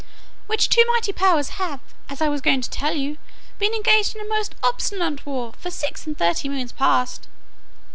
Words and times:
Which 0.47 0.67
two 0.67 0.83
mighty 0.95 1.13
powers 1.13 1.49
have, 1.61 1.79
as 2.09 2.23
I 2.23 2.27
was 2.27 2.41
going 2.41 2.61
to 2.61 2.69
tell 2.71 2.95
you, 2.95 3.19
been 3.59 3.75
engaged 3.75 4.15
in 4.15 4.21
a 4.25 4.29
most 4.29 4.55
obstinate 4.63 5.27
war 5.27 5.53
for 5.59 5.69
six 5.69 6.07
and 6.07 6.17
thirty 6.17 6.49
moons 6.49 6.71
past. 6.71 7.27